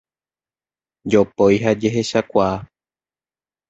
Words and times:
Jopói 1.11 1.55
ha 1.63 1.71
jehechakuaa. 1.81 2.55